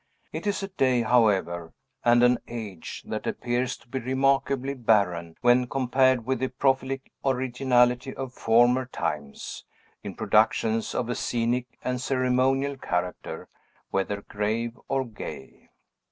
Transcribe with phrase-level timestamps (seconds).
[0.33, 5.67] It is a day, however, and an age, that appears to be remarkably barren, when
[5.67, 9.63] compared with the prolific originality of former times,
[10.01, 13.47] in productions of a scenic and ceremonial character,
[13.91, 15.69] whether grave or gay.